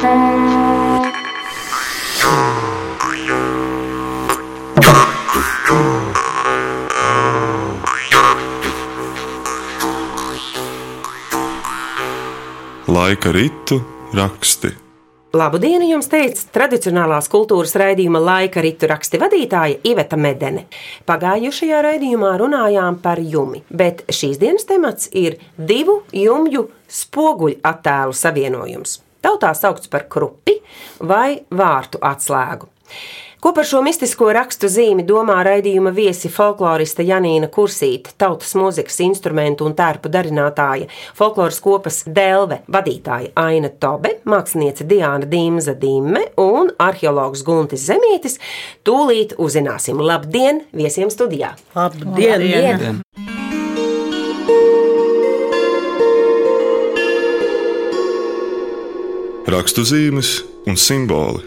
[0.00, 0.12] Laika
[13.32, 13.80] ritu
[14.14, 14.68] raksti.
[15.32, 20.64] Labu dienu jums teica tradicionālās kultūras raidījuma laika ritu raksti vadītāja Iveta Medene.
[21.04, 29.09] Pagājušajā raidījumā runājām par jumi, bet šīs dienas temats ir divu jumju spoguļu attēlu savienojums.
[29.22, 30.60] Tautā saukts par krupi
[31.00, 32.70] vai vārtu atslēgu.
[33.40, 39.64] Ko par šo mistisko rakstu zīmi domā raidījuma viesi folkloriste Janīna Kursīte, tautas mūzikas instrumentu
[39.64, 47.40] un tērpu darinātāja, folkloras kopas Delve vadītāja Aina Tobe, māksliniece Diāna Dīmza Dīmme un arheologs
[47.48, 48.36] Guntis Zemītis,
[48.84, 51.54] tūlīt uzzināsim labdien viesiem studijā.
[51.72, 52.44] Labdien!
[52.44, 53.00] Labdien.
[53.00, 53.29] Rakstu
[59.50, 60.28] zīmes
[60.70, 61.42] un simboli.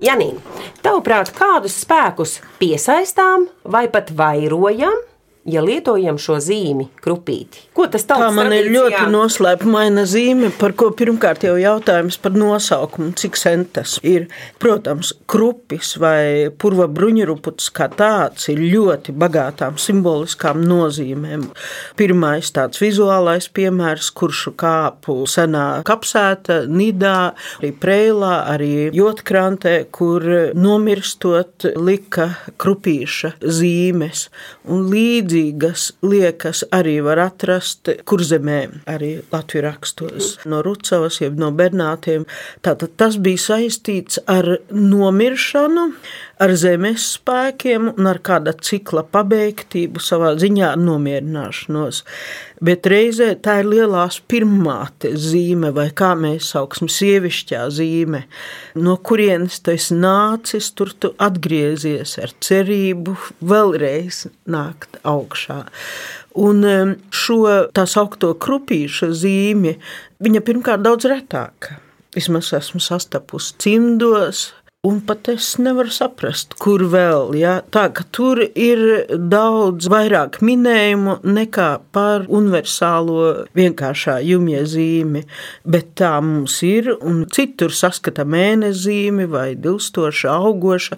[0.00, 0.38] Janīna,
[0.84, 4.94] tavuprāt, kādus spēkus piesaistām vai pat vairojam,
[5.50, 7.66] ja lietojam šo zīmi, krupīti?
[7.76, 13.12] Ko tas tā man ir ļoti noslēpumaina zīme, par ko pirmkārt jau jautājums par nosaukumu,
[13.18, 14.28] cik sen tas ir.
[14.62, 21.46] Protams, krupis vai purva bruņuruputs kā tāds ir ļoti bagātām simboliskām nozīmēm.
[21.98, 31.70] Pirmais tāds vizuālais piemērs, kuršu kāpu senā kapsēta, nidā, arī preilā, arī jotkrantē, kur nomirstot
[31.80, 34.26] lika krupīša zīmes.
[34.70, 34.88] Un
[35.40, 42.26] līdzīgas liekas arī var atrast kurzemē, arī Latvijas rakstos, no Rucavas, jeb no Bernātiem.
[42.62, 45.92] Tātad tas bija saistīts ar nomiršanu,
[46.40, 52.02] ar zemes spēkiem un ar kāda cikla pabeigtību, savā ziņā nomierināšanos.
[52.64, 58.22] Bet reizē tā ir lielās pirmāte zīme, vai kā mēs saucam, sievišķā zīme.
[58.80, 63.16] No kurienes tu esi nācis, tur tu atgriezies ar cerību
[63.52, 65.62] vēlreiz nākt augšā.
[66.40, 66.64] Un
[67.10, 67.42] šo
[67.74, 69.76] tā saucamo krupīšu zīmi,
[70.22, 71.80] viņa pirmkārt daudz retāka.
[72.14, 74.48] Vismaz esmu sastapusi cimdos,
[74.88, 77.34] Un pat es nevaru saprast, kur vēl.
[77.36, 77.58] Ja?
[77.68, 77.82] Tā
[78.16, 78.80] tur ir
[79.28, 85.20] daudz vairāk minējumu nekā par universālo vienkāršā jumja zīmi.
[85.68, 90.96] Bet tā mums ir, un citur saskata mēnezīmi vai dilstoša, augoša.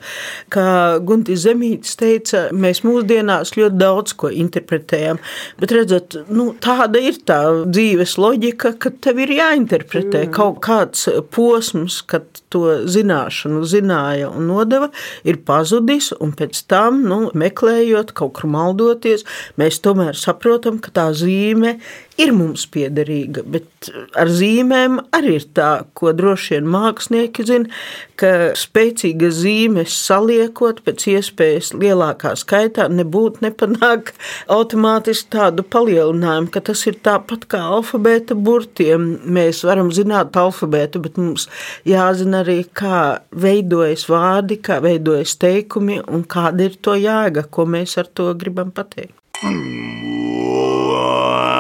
[0.55, 0.69] Kā
[1.03, 5.19] Guntis Zemītis teica, mēs mūsdienās ļoti daudz ko interpretējam.
[5.59, 11.99] Bet redzat, nu, tāda ir tā dzīves loģika, ka tev ir jāinterpretē kaut kāds posms,
[12.07, 14.91] kad to zināšanu zināja un nodeva,
[15.29, 16.13] ir pazudis.
[16.43, 19.27] Pēc tam, nu, meklējot, kaut kur maldoties,
[19.61, 21.77] mēs tomēr saprotam, ka tā zīme
[22.21, 27.81] ir mums piederīga, bet ar zīmēm arī ir tā, ko droši vien mākslinieki zina,
[28.21, 34.13] ka spēcīga zīmes saliekot pēc iespējas lielākā skaitā nebūtu nepanāk
[34.53, 39.09] automātiski tādu palielinājumu, ka tas ir tāpat kā alfabēta burtiem.
[39.25, 41.49] Mēs varam zināt alfabētu, bet mums
[41.89, 47.97] jāzina arī, kā veidojas vārdi, kā veidojas teikumi un kāda ir to jēga, ko mēs
[48.03, 49.17] ar to gribam pateikt.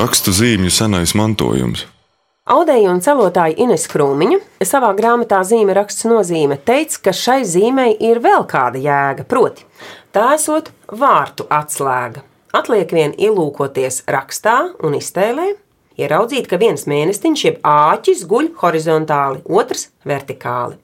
[0.00, 1.86] Rakstu zīmju senais mantojums.
[2.50, 8.18] Audēja un celotāja Ines Krūmiņa savā grāmatā zīme raksts nozīme teica, ka šai zīmei ir
[8.24, 9.66] vēl kāda jēga, proti,
[10.10, 12.24] tā esot vārtu atslēga.
[12.56, 15.52] Atliek vien ielūkoties rakstā un iztēlē,
[16.00, 20.80] ieraudzīt, ka viens mēnestiņš jeb āķis guļ horizontāli, otrs vertikāli,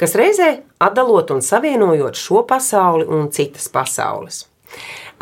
[0.00, 4.46] kas reizē atdalot un savienojot šo pasauli un citas pasaules.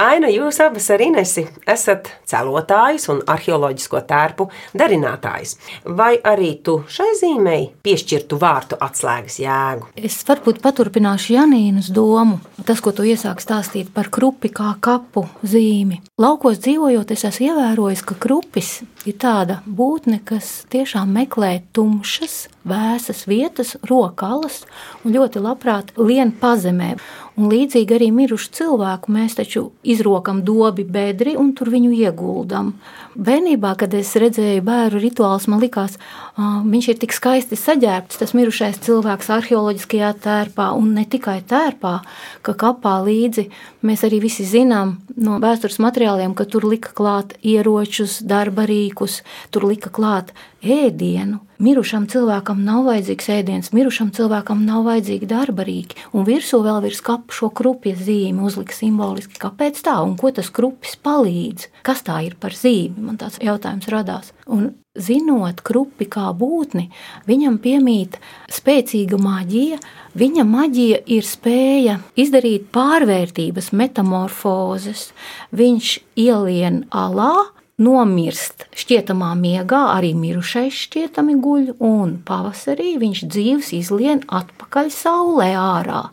[0.01, 4.47] Aina, jūs abas ar Inesi esat celotājs un arheoloģisko tērpu
[4.81, 5.59] darinātājs.
[5.85, 9.91] Vai arī tu šai zīmei piešķirtu vārtu atslēgas jēgu?
[10.01, 12.39] Es varbūt paturpināšu Janīnas domu.
[12.65, 16.01] Tas, ko tu iesāki stāstīt par krupi kā kapu zīmi.
[16.21, 23.27] Laukos dzīvojot, es esmu ievērojis, ka krupis ir tāda būtne, kas tiešām meklē tumšas, vēsas
[23.29, 24.63] vietas, rokalas
[25.05, 26.95] un ļoti labprāt lien pazemē.
[27.41, 32.75] Un līdzīgi arī mirušu cilvēku mēs taču izrokam dobi bedri un tur viņu ieguldam.
[33.17, 35.97] Bērnībā, kad es redzēju bērnu rituālus, man likās,
[36.37, 41.97] viņš ir tik skaisti saģērbts, tas mirušais cilvēks arheoloģiskajā tērpā un ne tikai tērpā,
[42.45, 43.49] ka kapā līdzi
[43.89, 49.71] mēs arī visi zinām no vēstures materiāliem, ka tur lika klāt ieročus, darba rīkus, tur
[49.73, 51.41] lika klāt ēdienu.
[51.61, 57.03] Mirušam cilvēkam nav vajadzīgs ēdiens, mirušam cilvēkam nav vajadzīgi darba rīki, un virsū vēl virs
[57.05, 59.37] kapa šo krupja zīmi uzlika simboliski.
[59.43, 61.69] Kāpēc tā, un ko tas krupis palīdz?
[61.85, 63.05] Kas tā ir par zīmi?
[63.05, 64.33] Man tāds jautājums radās.
[64.49, 66.89] Un zinot krupi kā būtni,
[67.29, 68.17] viņam piemīt
[68.49, 69.79] spēcīga maģija.
[70.17, 75.11] Viņa maģija ir spēja izdarīt pārvērtības, metamorfozes.
[75.53, 75.93] Viņš
[76.25, 77.35] ielien alā,
[77.81, 86.05] nomirst šķietamā miegā, arī mirušais šķietami guļ, un pavasarī viņš dzīves izlien atpakaļ saulē ārā.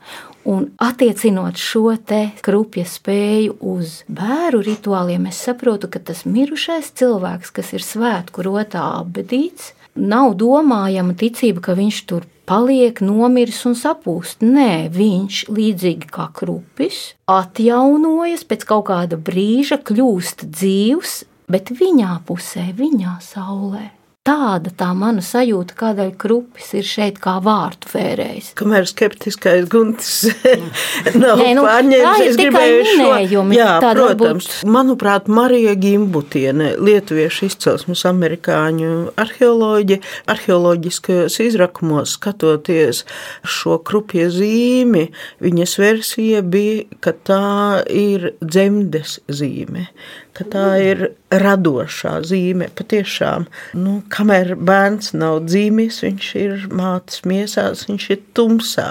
[0.47, 7.51] Un attiecinot šo te krupja spēju uz bērnu rituāliem, es saprotu, ka tas mirušais cilvēks,
[7.51, 14.45] kas ir svētku rotā apbedīts, nav domājama ticība, ka viņš tur paliek nomiris un sapūst.
[14.47, 21.17] Nē, viņš līdzīgi kā krupis atjaunojas pēc kaut kāda brīža, kļūst dzīvs,
[21.51, 23.91] bet viņā pusē, viņā saulē.
[24.27, 28.49] Tāda tā mana sajūta, kādēļ krupis ir šeit kā vārtu fērējs.
[28.59, 30.25] Kamēr skeptiskais guntis
[31.21, 33.45] nav Nē, nu, pārņēmis, es gribēju šo.
[33.55, 34.19] Jā, protams.
[34.19, 34.49] Varbūt...
[34.75, 40.01] Manuprāt, Marija Gimbutiene, lietuviešu izcelsmes amerikāņu arheoloģi,
[40.35, 43.05] arheoloģiskajos izrakumos skatoties
[43.47, 45.07] šo krupie zīmi,
[45.39, 47.43] viņas versija bija, ka tā
[47.87, 49.87] ir dzemdes zīme
[50.37, 51.03] ka tā ir
[51.33, 52.69] radošā zīme.
[52.77, 53.47] Patiešām,
[53.79, 58.89] nu, kamēr bērns nav dzīvis, viņš ir mātes miesās, viņš ir tumsā,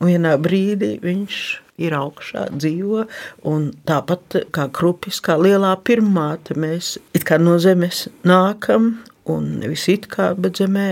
[0.00, 1.40] un vienā brīdī viņš
[1.86, 3.04] ir augšā, dzīvo.
[3.88, 8.96] Tāpat kā krupis, kā lielā pirmāte, mēs it kā no zemes nākam,
[9.28, 10.88] un nevis it kā, bet zemē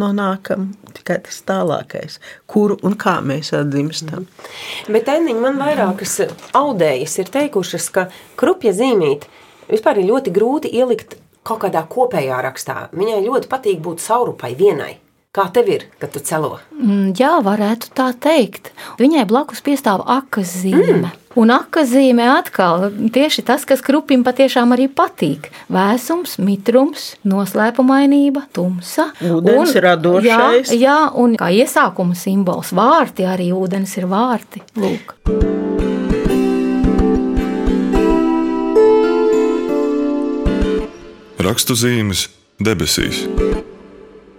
[0.00, 2.18] nonākam tikai tas tālākais,
[2.50, 4.26] kur un kā mēs atdzimstam.
[4.26, 4.92] Mm.
[4.92, 6.18] Bet Enniņa man vairākas
[6.56, 9.30] audējas ir teikušas, ka krupja zīmīte
[9.70, 12.86] vispār ir ļoti grūti ielikt kaut kādā kopējā rakstā.
[12.96, 14.96] Viņai ļoti patīk būt saurupai vienai.
[15.36, 16.54] Kā tev ir, kad tu celo?
[16.72, 18.70] Mm, jā, varētu tā teikt.
[18.96, 21.10] Viņai blakus piestāv akas zīme.
[21.10, 21.24] Mm.
[21.36, 25.50] Un akazīmē atkal tieši tas, kas krupim patiešām arī patīk.
[25.68, 29.10] Vēsums, mitrums, noslēpumainība, tumsa.
[29.20, 30.72] Ūdens un, ir radošais.
[30.72, 34.64] Jā, jā, un kā iesākuma simbols vārti, arī ūdens ir vārti.
[34.80, 35.18] Lūk.
[35.28, 35.55] rakstu
[41.76, 42.26] zīmes
[42.62, 43.24] debesīs.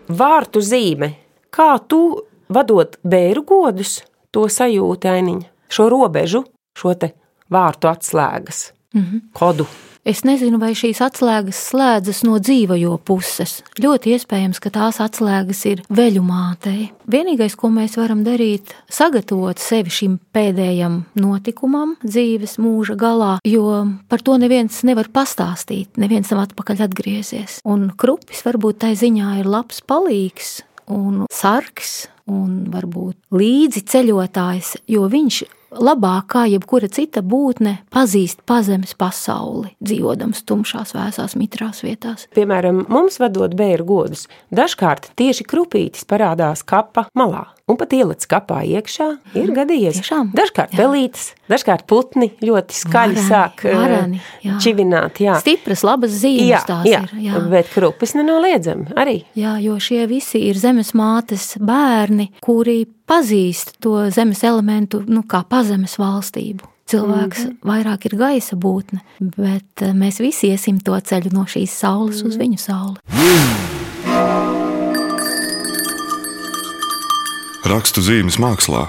[0.09, 1.13] Vārtu zīme.
[1.53, 3.99] Kā tu, vadot bērnu godus,
[4.31, 6.43] to sajūti ainiņa, šo robežu,
[6.77, 7.13] šo te
[7.53, 9.21] vārtu atslēgas mm -hmm.
[9.33, 9.67] kodu?
[10.07, 13.57] Es nezinu, vai šīs atslēgas slēdzas no dzīvojo puses.
[13.83, 16.85] Ļoti iespējams, ka tās atslēgas ir veļu mātei.
[17.11, 23.81] Vienīgais, ko mēs varam darīt, ir sagatavot sevi šim pēdējam notikumam dzīves mūža galā, jo
[24.07, 27.59] par to neviens nevar pastāstīt, neviens nav atpakaļ atgriezies.
[27.67, 35.11] Un krupis varbūt tai ziņā ir labs palīgs un sargs un varbūt līdzi ceļotājs, jo
[35.11, 42.27] viņš labāk kā jebkura cita būtne pazīst pazemes pasauli, dzīvodams tumšās, vēsās, mitrās vietās.
[42.37, 47.47] Piemēram, mums vadot bērnu godus, dažkārt tieši krupītis parādās kapa malā.
[47.67, 49.05] Un pat ieliec kapā iekšā,
[49.35, 49.97] ir gadījies.
[49.99, 50.29] Tiešām?
[50.37, 50.79] Dažkārt jā.
[50.79, 54.59] pelītes, dažkārt putni ļoti skaļi varani, sāk eh, varani, jā.
[54.63, 55.19] čivināt.
[55.19, 55.35] Jā.
[55.43, 57.01] Stipras, labas zīmes jā, tās jā.
[57.03, 57.17] ir.
[57.25, 57.41] Jā.
[57.51, 59.17] Bet krupis nenoliedzami arī.
[59.35, 65.43] Jā, jo šie visi ir zemes mātes bērni, kuri pazīst to zemes elementu nu, kā
[65.43, 66.71] pazemes valstību.
[66.87, 67.67] Cilvēks mm -hmm.
[67.67, 72.27] vairāk ir gaisa būtne, bet eh, mēs visi iesim to ceļu no šīs saules mm
[72.27, 73.76] uz viņu sauli.
[77.67, 78.85] Rakstu zīmes mākslā.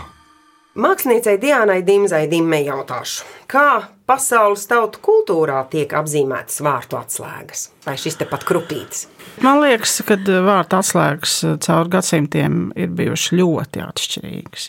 [0.78, 8.18] Māksliniecei Diānai Dimzai Dimmei jautāšu, kā pasaules tautu kultūrā tiek apzīmētas vārtu atslēgas vai šis
[8.20, 9.06] tepat krupītis?
[9.38, 14.64] Man liekas, ka vārtu atslēgas caur gadsimtiem ir bijušas ļoti atšķirīgas.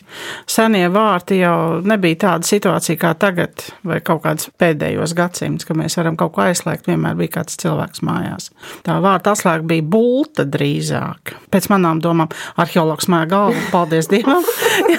[0.50, 5.98] Senie vārti jau nebija tāda situācija kā tagad, vai kaut kāds pēdējos gadsimts, ka mēs
[5.98, 6.86] varam kaut ko aizslēgt.
[6.86, 8.50] Vienmēr bija kāds cilvēks mājās.
[8.86, 11.34] Tā vārta atslēga bija bulta drīzāk.
[11.50, 12.30] Pēc manām domām,
[12.60, 14.46] arheologs māja galvu, paldies Dievam.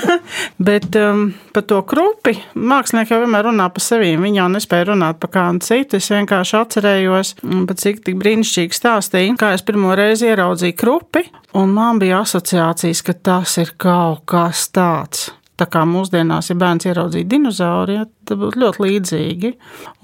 [0.67, 4.13] Bet um, par to krupi mākslinieki jau vienmēr runā par sevi.
[4.19, 5.99] Viņi jau nespēja runāt par kādu citu.
[5.99, 7.33] Es vienkārši atcerējos,
[7.81, 11.25] cik brīnišķīgi stāstīja, kā es pirmo reizi ieraudzīju krupi,
[11.59, 15.29] un man bija asociācijas, ka tas ir kaut kas tāds.
[15.59, 19.51] Tā kā mūsdienās, ja bērns ieraudzīja dinozauru, ja, būtu ļoti līdzīgi.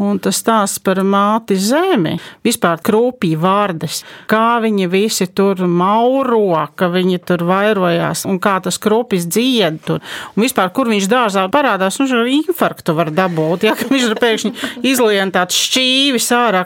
[0.03, 6.89] Un tas stāsts par māti zemi, vispār krūpīgi vārdes, kā viņi visi tur mauro, ka
[6.93, 10.03] viņi tur vairojās un kā tas krūpis dzied tur.
[10.35, 14.53] Un vispār, kur viņš dārzā parādās, nu, ar infarktu var dabūt, ja viņš ir pēkšņi
[14.87, 16.65] izlien tāds šķīvis ārā.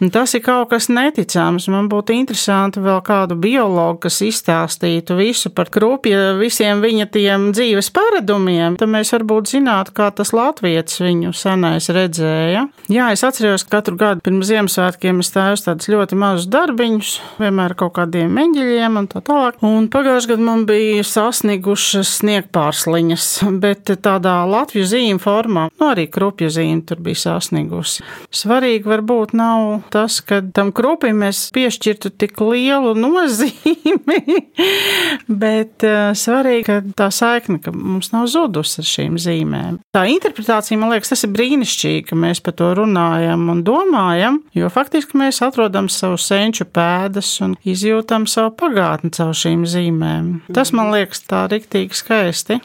[0.00, 1.68] Un tas ir kaut kas neticams.
[1.72, 7.92] Man būtu interesanti vēl kādu biologu, kas izstāstītu visu par krūpju, visiem viņa tiem dzīves
[7.94, 8.76] paradumiem.
[8.80, 12.66] Tad mēs varbūt zinātu, kā tas Latvijas pēc viņu senais redzēja.
[12.92, 17.12] Jā, es atceros, ka katru gadu pirms Ziemassvētkiem es stāju tādus ļoti mazus darbiņus,
[17.42, 19.58] vienmēr kaut kādiem eņģeļiem un tā tālāk.
[19.66, 23.26] Un pagājušajā gadā man bija sasniegušas sniegpārsliņas,
[23.62, 28.04] bet tādā Latviju zīmju formā, nu arī krupju zīme tur bija sasniegusi.
[28.30, 34.20] Svarīgi varbūt nav tas, ka tam krupim mēs piešķirtu tik lielu nozīmi,
[35.42, 39.80] bet uh, svarīgi, ka tā saikne, ka mums nav zudusi ar šīm zīmēm.
[39.96, 44.70] Tā interpretācija man liekas, tas ir brīnišķīgi, ka mēs par to runājam un domājam, jo
[44.72, 50.30] faktiski mēs atrodam savu senču pēdas un izjūtam savu pagātni caur šīm zīmēm.
[50.56, 52.60] Tas man liekas tā riktīgi skaisti.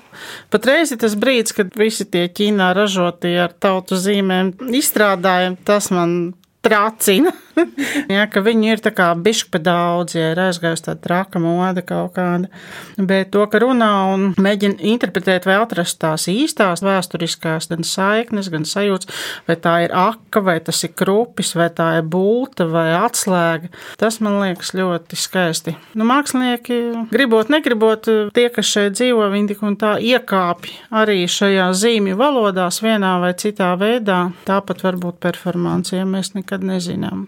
[0.54, 6.20] Patreiz ir tas brīdis, kad visi tie Ķīnā ražotie ar tautu zīmēm izstrādājumi, tas man
[6.62, 7.34] tracina.
[8.16, 11.84] ja, ka viņi ir tā kā bišķi pa daudz, ja ir aizgājusi tāda traka moda
[11.86, 12.50] kaut kāda.
[12.98, 18.66] Bet to, ka runā un mēģina interpretēt vai atrast tās īstās vēsturiskās gan saiknes, gan
[18.68, 19.10] sajūtas,
[19.48, 24.20] vai tā ir aka, vai tas ir krupis, vai tā ir būta vai atslēga, tas
[24.24, 25.76] man liekas ļoti skaisti.
[25.98, 26.82] Nu, mākslinieki,
[27.12, 32.82] gribot, negribot, tie, kas šeit dzīvo, viņi tik un tā iekāpj arī šajā zīmju valodās
[32.84, 34.24] vienā vai citā veidā.
[34.48, 37.28] Tāpat varbūt performācija, mēs nekad nezinām.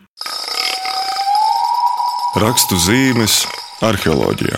[2.34, 3.44] Rakstu zīmes
[3.86, 4.58] arheoloģijā.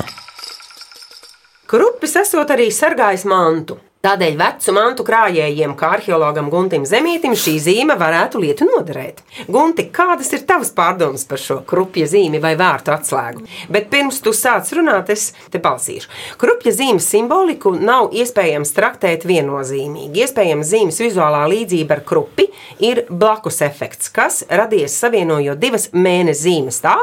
[1.67, 3.75] Krupis esot arī sargājis mantu.
[4.05, 9.23] Tādēļ vecu mantu krājējiem, kā arheologam Guntim Zemītim, šī zīme varētu lietu noderēt.
[9.49, 13.41] Gunti, kādas ir tavas pārdomas par šo krupja zīmi vai vārtu atslēgu?
[13.73, 16.11] Bet pirms tu sāc runāt, es te palsīšu.
[16.37, 20.21] Krupja zīmes simboliku nav iespējams traktēt viennozīmīgi.
[20.21, 22.45] Iespējams, zīmes vizuālā līdzība ar krupi
[22.85, 26.93] ir blakus efekts, kas radies savienojot divas mēnesis zīmes tā,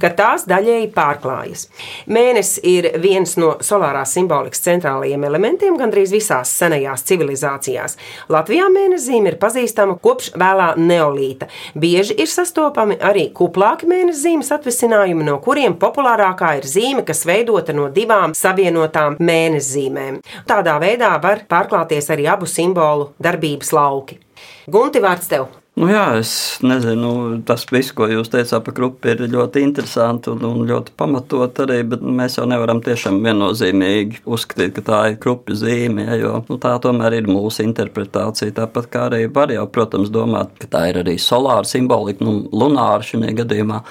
[0.00, 1.68] ka tās daļēji pārklājas.
[2.08, 7.96] Mēnesis ir viens no solārās simbolikas centrālajiem elementiem gandrīz visās visās senajās civilizācijās.
[8.28, 11.48] Latvijā mēneszīme ir pazīstama kopš vēlā neolīta.
[11.74, 17.88] Bieži ir sastopami arī kuplāki mēneszīmes atvesinājumi, no kuriem populārākā ir zīme, kas veidota no
[17.90, 20.22] divām savienotām mēneszīmēm.
[20.46, 24.20] Tādā veidā var pārklāties arī abu simbolu darbības lauki.
[24.66, 25.65] Gunti, vārds tev!
[25.76, 26.30] Nu jā, es
[26.64, 27.08] nezinu,
[27.44, 31.82] tas viss, ko jūs teicāt par grupu, ir ļoti interesanti un, un ļoti pamatot arī,
[31.90, 36.56] bet mēs jau nevaram tiešām viennozīmīgi uzskatīt, ka tā ir grupa zīme, ja, jo nu,
[36.62, 38.56] tā tomēr ir mūsu interpretācija.
[38.56, 43.04] Tāpat kā arī var jau, protams, domāt, ka tā ir arī solāra simbolika, nu, lunāra
[43.04, 43.82] šajā gadījumā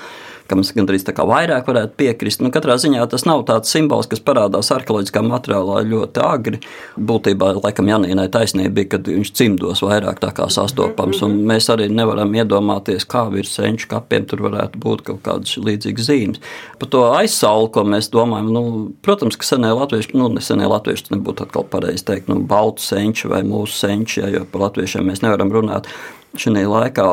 [0.49, 2.41] kam es gandrīz tā kā vairāk varētu piekrist.
[2.43, 6.61] Nu, katrā ziņā tas nav tāds simbols, kas parādās arheoloģiskā materiālā ļoti agri.
[6.95, 11.87] Būtībā, laikam, Janīnai taisnība bija, kad viņš cimdos vairāk tā kā sastopams, un mēs arī
[11.91, 16.43] nevaram iedomāties, kā virs senču kapiem tur varētu būt kaut kādas līdzīgas zīmes.
[16.81, 18.65] Par to aizsauli, ko mēs domājam, nu,
[19.05, 23.41] protams, ka senie latvieši, nu, nesenie latvieši nebūtu atkal pareizi teikt, nu, baltu senči vai
[23.47, 25.89] mūsu senči, ja, jo par latviešiem mēs nevaram runāt
[26.39, 27.05] šī laikā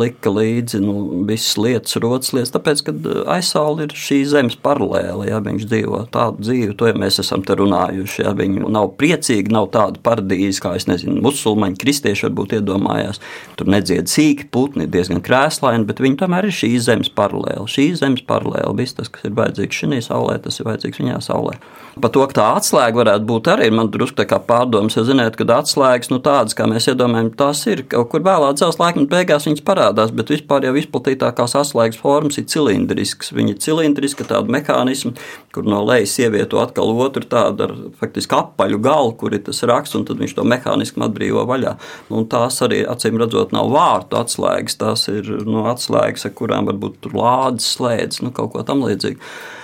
[0.00, 5.28] lika līdzi nu, visas lietas, rotas lietas, tāpēc, ka eh, aizsāle ir šī zemes paralēle.
[5.30, 8.24] Jā, viņš dzīvo tādu dzīvi, to jau mēs esam te runājuši.
[8.24, 13.22] Jā, viņi nav priecīgi, nav tāda paradīze, kā es nezinu, musulmaņi, kristieši varbūt iedomājās.
[13.60, 17.68] Tur nedzied sīki putni, diezgan krēslaini, bet viņi tomēr ir šī zemes paralēle.
[17.70, 21.58] Šī zemes paralēle, viss tas, kas ir vajadzīgs šī saulē, tas ir vajadzīgs viņā saulē.
[22.00, 25.34] Par to, ka tā atslēga varētu būt arī man drusku tā kā pārdomas, jo ziniet,
[25.36, 28.82] ka atslēgas, nu tādas, kā mēs iedomājamies, tās ir kaut kur vēlāk 19.
[28.82, 33.32] laikmeta beigās viņas parādās, bet vispār jau izplatītākās atslēgas formas ir cilindrisks.
[33.34, 35.14] Viņa ir cilindriska, tāda mehānisma,
[35.54, 39.96] kur no lejas ievieto atkal otru tādu ar faktiski apaļu galu, kur ir tas raksts,
[39.98, 41.76] un tad viņš to mehānismu atbrīvo vaļā.
[42.10, 46.70] Nu, un tās arī, acīm redzot, nav vārtu atslēgas, tās ir no atslēgas, ar kurām
[46.70, 49.18] varbūt lādes slēdz, nu kaut ko tam līdzīgu.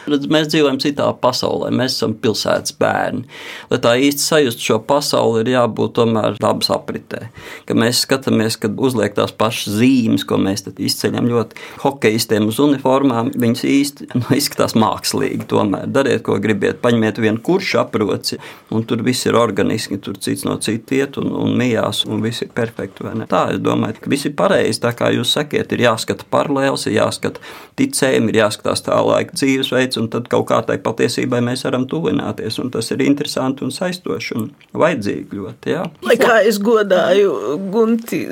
[0.06, 3.24] Redz, mēs dzīvojam citā pasaulē, mēs esam pilsētas bērni.
[3.72, 7.24] Lai tā īsti sajustu šo pasauli, ir jābūt tomēr dabas apritē.
[7.66, 12.58] Ka mēs skatāmies, kad uz uzliek tās pašas zīmes, ko mēs izceļam ļoti hokeistiem uz
[12.62, 13.30] uniformām.
[13.36, 15.46] Viņas īsti nu, izskatās mākslīgi.
[15.50, 16.80] Tomēr dariet, ko gribiet.
[16.82, 18.40] Paņemiet vienu kuršu aproci,
[18.74, 19.98] un tur viss ir organiski.
[20.02, 23.06] Tur cits no cita iet un, un mijās, un viss ir perfekti.
[23.30, 24.82] Tā es domāju, ka viss ir pareizi.
[24.82, 27.42] Tā kā jūs sakiet, ir jāskata paralēls, ir jāskata
[27.76, 32.60] ticējumi, ir jāskatās tā laika dzīvesveids, un tad kaut kā tai patiesībai mēs varam tuvināties.
[32.72, 35.74] Tas ir interesanti un saistoši un vajadzīgi ļoti.
[35.76, 35.84] Jā.
[36.20, 38.24] Kā es godāju Gunti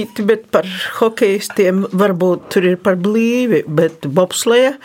[0.00, 0.66] Zemīti, bet par
[1.00, 4.76] hokeistiem varbūt tur ir par blīvi, bet bobsleja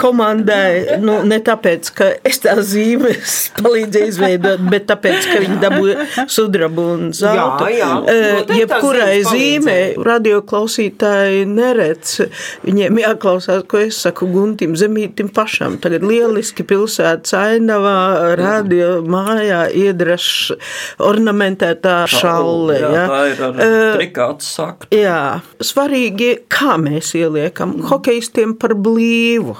[0.00, 6.26] komandai, nu, ne tāpēc, ka es tā zīmes palīdzēju izveidot, bet tāpēc, ka viņi dabūja
[6.26, 7.68] sudrabu un zeltu.
[7.70, 7.90] Jā, jā.
[8.02, 12.16] Uh, jebkurai zīmē radioklausītāji neredz,
[12.66, 15.78] viņiem jāklausās, ko es saku Guntim Zemītim pašam.
[15.82, 20.54] Tagad lieliski pilsētas ainavā, radio mājā iedrašs
[21.04, 22.80] ornamentētā šalle.
[22.80, 23.06] Jā, ja?
[23.10, 24.90] tā ir ar uh, trikāts saktu.
[24.96, 29.56] Jā, svarīgi, kā mēs ieliekam hokeistiem par blīvu.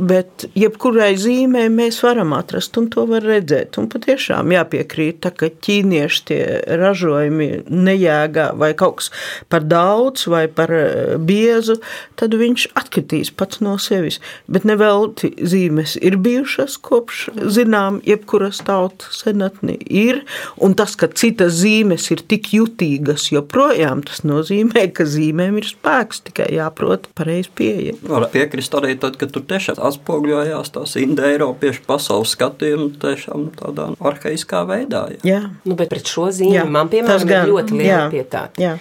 [0.00, 3.78] Bet jebkurai zīmē mēs varam atrast, un to var redzēt.
[3.80, 6.40] Un patiešām jāpiekrīt, tā, ka ķīnieši tie
[6.80, 9.10] ražojumi nejēgā vai kaut kas
[9.52, 11.78] par daudz vai par eh, biezu,
[12.18, 14.18] tad viņš atkritīs pats no sevis.
[14.50, 20.22] Bet nevelti zīmes ir bijušas kopš zinām, jebkuras tautas senatni ir,
[20.62, 26.24] un tas, ka citas zīmes ir tik jutīgas joprojām, tas nozīmē, ka zīmēm ir spēks,
[26.30, 27.96] tikai jāprot pareizi pieeja.
[28.08, 34.64] Var piekrist arī tad, kad tur tiešām atspoguļojās tās indoeiropiešu pasaules skatījumi tiešām tādā arhaiskā
[34.68, 35.06] veidā.
[35.20, 35.32] Jā.
[35.32, 35.42] Jā.
[35.64, 38.62] Nu, bet pret šo zīmi Jā, man, piemēram, gan, ir ļoti liela jā, pietāta.
[38.62, 38.74] Jā.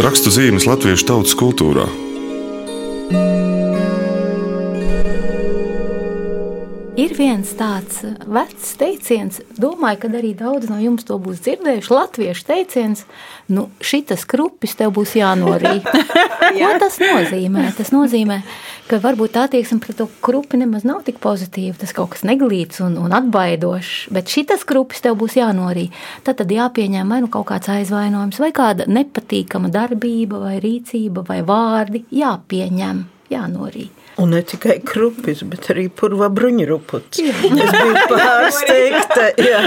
[0.00, 2.09] Rakstu zīmes latviešu tautas kultūrā.
[7.00, 11.92] Ir viens tāds vecs teiciens, domāju, ka arī daudz no jums to būs dzirdējuši.
[11.96, 13.04] Latviešu teiciens,
[13.48, 15.86] nu, šis krupis tev būs jānorīt.
[16.58, 17.70] Ko tas nozīmē?
[17.78, 18.40] Tas nozīmē,
[18.90, 21.78] ka varbūt tā attieksme pret to krupi nemaz nav tik pozitīva.
[21.80, 25.96] Tas kaut kas neglīts un, un atbaidošs, bet šis krupis tev būs jānorīt.
[26.26, 31.40] Tad, tad jāpieņem vai nu kaut kāds aizvainojums, vai kāda nepatīkama darbība, vai rīcība, vai
[31.48, 33.99] vārdi jāpieņem, jānorīt.
[34.18, 37.20] Un ne tikai krupis, bet arī purva bruņuruputs.
[37.22, 39.60] Es biju pārsteigta, jā,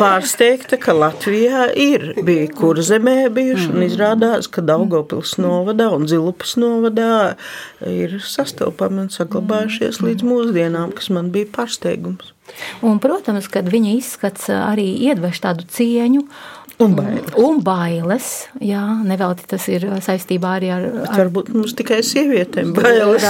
[0.00, 2.06] pārsteigta, ka Latvijā ir.
[2.24, 7.36] Bija kurzemē bijuši un izrādās, ka Daugavpils novadā un Zilupas novadā
[7.84, 12.32] ir sastopami un saglabājušies līdz mūsdienām, kas man bija pārsteigums.
[12.82, 16.24] Un, protams, kad viņa izskats arī iedveš tādu cieņu.
[16.80, 17.32] Un bailes.
[17.36, 18.28] Un bailes.
[18.64, 20.86] Jā, nevelti tas ir saistībā arī ar.
[21.02, 23.26] Bet varbūt mums tikai sievietēm bailes.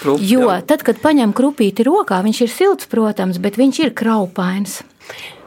[0.00, 0.26] Krupi.
[0.28, 4.82] Jo tad, kad paņem krupīti rokā, viņš ir silts, protams, bet viņš ir kraupains.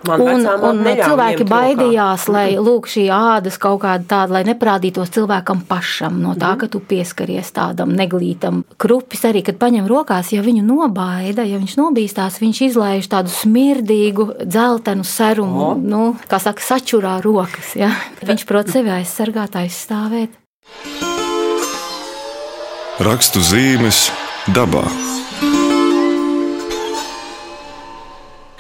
[0.06, 5.64] Man Un, un cilvēki baidījās, lai lūk, šī ādas kaut kāda tāda, lai neprādītos cilvēkam
[5.68, 8.62] pašam no tā, ka tu pieskaries tādam neglītam.
[8.80, 14.30] Krupis arī, kad paņem rokās, ja viņu nobaida, ja viņš nobīstās, viņš izlaiž tādu smirdīgu,
[14.46, 17.74] dzeltenu serumu, nu, kā saka, sačurā rokas.
[17.80, 17.92] Ja?
[18.22, 20.38] Viņš prot sevi aizsargāt, aizstāvēt.
[23.02, 24.08] Rakstu zīmes
[24.54, 25.17] dabā.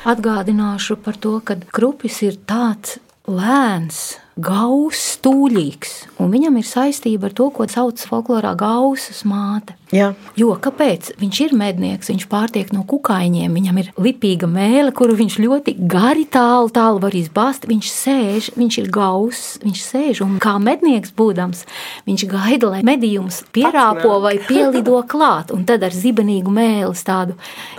[0.07, 2.95] Atgādināšu par to, ka krupis ir tāds
[3.27, 9.75] lēns, gauss, stūlīgs, un viņam ir saistība ar to, ko sauc folklorā gausas māte.
[9.95, 10.09] Jā.
[10.35, 11.13] Jo kāpēc?
[11.15, 16.25] Viņš ir mednieks, viņš pārtiek no kukaiņiem, viņam ir lipīga mēlē, kuru viņš ļoti gari
[16.27, 17.69] tālu, tālu var izbāzt.
[17.69, 21.63] Viņš sēž, viņš ir gauss, viņš sēž un kā mednieks būdams,
[22.09, 27.37] viņš gaida, lai medījums pierāpo vai pielido klāt, un tad ar zibenīgu mēlis tādu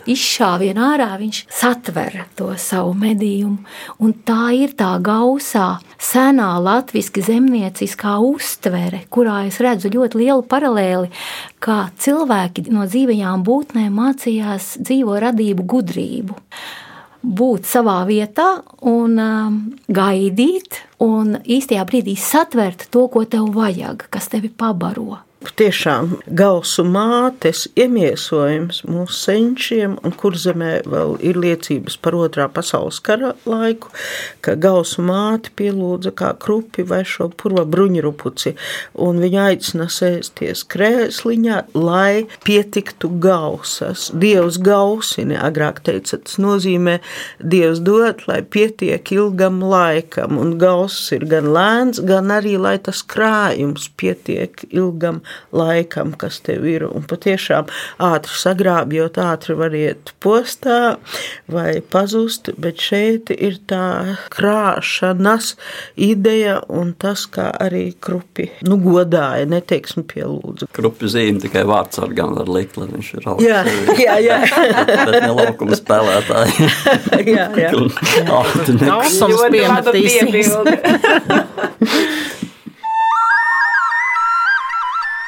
[0.08, 3.60] izšāvienu ārā viņš satver to savu medījumu.
[4.00, 11.12] Un tā ir tā gausā, senā latviski zemnieciskā uztvere, kurā es redzu ļoti lielu paralēli,
[11.60, 16.36] kā cilvēki no dzīvajām būtnēm mācījās dzīvo radību gudrību.
[17.18, 18.46] Būt savā vietā
[18.86, 19.56] un um,
[19.90, 25.18] gaidīt, un īstajā brīdī satvert to, ko tev vajag, kas tevi pabaro.
[25.56, 32.98] Tiešām gausu mātes iemiesojums mūsu senčiem, un kur zemē vēl ir liecības par otrā pasaules
[33.04, 33.90] kara laiku,
[34.44, 38.54] ka gausu māte pielūdza kā krupi vai šo purva bruņurupuci,
[39.06, 44.08] un viņa aicina sēsties krēsliņā, lai pietiktu gausas.
[44.12, 46.98] Dievs gausini, agrāk teica, tas nozīmē
[47.38, 53.02] Dievs dod, lai pietiek ilgam laikam, un gauss ir gan lēns, gan arī, lai tas
[53.06, 55.37] krājums pietiek ilgam laikam,
[56.18, 56.84] kas tev ir.
[56.88, 60.96] Un patiešām ātri sagrābjot, ātri var iet postā
[61.48, 65.56] vai pazust, bet šeit ir tā krāšanas
[65.96, 70.70] ideja un tas, kā arī krupi nu, godāja, neteiksim pielūdzu.
[70.72, 73.48] Krupi zīme tikai vārdsargam var likt, lai viņš ir augsts.
[73.48, 73.64] Jā,
[73.98, 74.38] jā, jā.
[75.08, 76.70] bet ne laukuma spēlētāji.
[77.34, 77.70] jā, jā.
[77.78, 77.88] Un
[78.42, 78.88] ātri nekas.
[78.88, 80.28] Klausums Ļoti laba piemetīsies.
[80.32, 80.78] piebilde.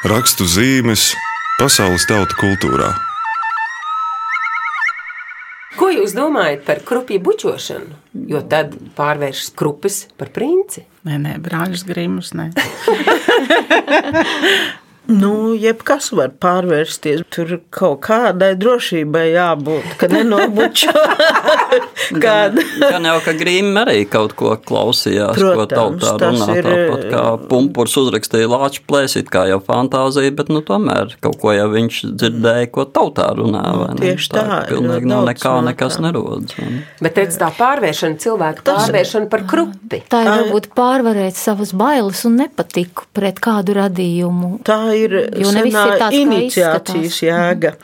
[0.01, 1.11] Rakstu zīmes
[1.59, 2.87] pasaules tautu kultūrā.
[5.77, 7.99] Ko jūs domājat par krupju bučošanu?
[8.33, 10.87] Jo tad pārvēršas krupis par princi.
[11.05, 12.33] Nē, nē, brāļus grimus.
[15.09, 17.23] Nu, jebkas var pārvērsties.
[17.35, 20.93] Tur kaut kādai drošībai jābūt, ka nenobučo
[22.25, 22.63] kādu.
[22.81, 26.57] Gan jau, ka Grīma arī kaut ko klausījās, Protams, ko tautā tas runā.
[26.59, 31.53] ir- Tāpat kā pumpurs uzrakstīja lāču plēsīt, kā jau fantāzija, bet nu tomēr kaut ko
[31.57, 33.65] jau viņš dzirdēja, ko tautā runā.
[33.81, 34.01] vai ne?
[34.05, 36.05] tieši tā, ka Pilnīgi no nekā nekas tā.
[36.07, 36.55] nerodas.
[36.59, 36.85] ne?
[37.03, 40.03] Bet redz, tā pārvēršana, cilvēka pārvēršana par krupi.
[40.11, 44.61] Tā ir varbūt pārvarēt savas bailes un nepatiku pret kādu radījumu.
[44.67, 47.75] Tā ir senā iniciācijas jēga.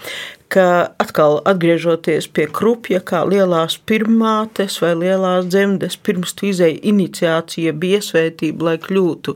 [0.53, 7.73] Ka atkal atgriežoties pie krupja, kā lielās pirmātes vai lielās dzemdes, pirms tu izēji iniciācija
[7.75, 9.35] bija iesvētība, lai kļūtu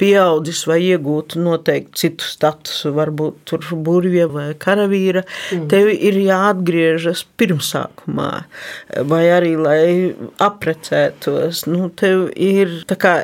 [0.00, 5.66] pieaudzis vai iegūtu noteikti citu statusu, varbūt tur burvja vai karavīra, mm.
[5.72, 8.30] tev ir jāatgriežas pirmsākumā,
[9.10, 9.80] vai arī, lai
[10.42, 13.14] aprecētos, nu, tev ir tā kā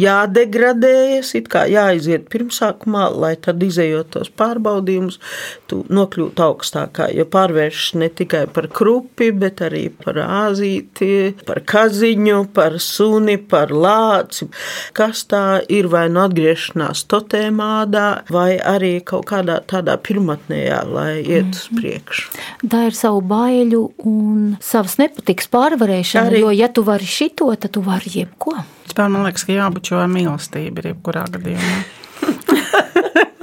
[0.00, 5.20] jādegradējas, it kā jāiziet pirmsākumā, lai tad izējot tos pārbaudījumus,
[5.70, 12.52] tu nokļūtu augstākā, jo pārvēršas ne tikai par krupi, bet arī par āzīti, par kaziņu,
[12.54, 14.48] par suni, par lāci.
[14.96, 21.54] Kas tā ir vai nu atgriešanās totēmādā, vai arī kaut kādā tādā pirmatnējā, lai iet
[21.54, 22.30] uz priekšu.
[22.70, 26.28] Tā ir savu baiļu un savas nepatikas pārvarēšana.
[26.30, 28.54] Arī- Jo, ja tu vari šito, tad tu vari jebko.
[28.86, 31.84] Vispār man liekas, ka jābučo ar mīlestību, ir jebkurā gadījumā.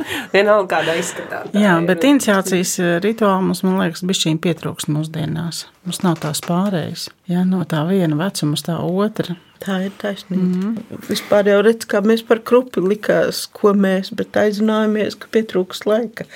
[0.36, 1.43] Vienalga, kādā izskatā.
[1.52, 1.88] tā Jā, ir.
[1.89, 5.65] bet iniciācijas eh, rituāli mums, man liekas, bišķiņ pietrūkst mūsdienās.
[5.88, 7.10] Mums nav tās pārējas.
[7.32, 9.38] Jā, no tā viena vecuma uz tā otra.
[9.63, 10.46] Tā ir taisnība.
[10.46, 11.00] Mm.
[11.08, 16.28] Vispār jau redz, kā mēs par krupi likās, ko mēs, bet aizinājāmies, ka pietrūks laika.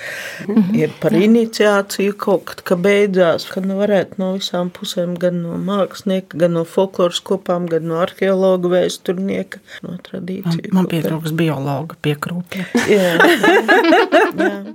[0.48, 0.78] Mm -hmm.
[0.82, 5.56] Ir par iniciāciju kaut kad, ka beidzās, kad nu varētu no visām pusēm, gan no
[5.58, 10.72] mākslinieka, gan no folkloras kopām, gan no arheologa vēsturnieka, no Man, tradīciju.
[10.72, 10.90] man kā.
[10.90, 12.64] pietrūks biologa piekrūpja.
[12.88, 13.12] Jā.
[14.42, 14.74] Jā.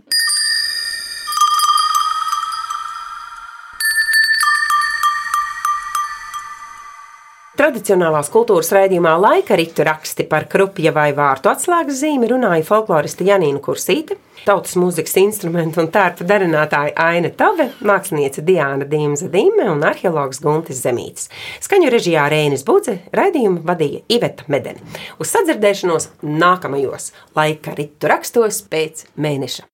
[7.67, 13.59] Tradicionālās kultūras raidījumā laika ritu raksti par krupja vai vārtu atslēgas zīmi runāja folkloriste Janīna
[13.59, 20.39] Kursīte, tautas mūzikas instrumentu un tērpa darinātāja Aina Tave, māksliniece Diāna Dīmza Dīme un arheologs
[20.39, 21.27] Guntis Zemītis.
[21.67, 24.79] Skaņu režijā Rēnis Budze raidījumu vadīja Iveta Medeni.
[25.19, 29.67] Uz sadzirdēšanos nākamajos laika ritu rakstos pēc mēneša.